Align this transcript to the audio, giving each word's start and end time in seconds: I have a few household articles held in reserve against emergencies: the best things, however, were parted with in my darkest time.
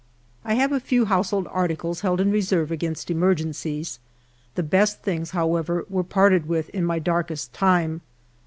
I 0.43 0.55
have 0.55 0.71
a 0.71 0.79
few 0.79 1.05
household 1.05 1.45
articles 1.51 2.01
held 2.01 2.19
in 2.19 2.31
reserve 2.31 2.71
against 2.71 3.11
emergencies: 3.11 3.99
the 4.55 4.63
best 4.63 5.03
things, 5.03 5.29
however, 5.29 5.85
were 5.91 6.03
parted 6.03 6.47
with 6.47 6.69
in 6.69 6.85
my 6.85 6.97
darkest 6.97 7.53
time. 7.53 8.01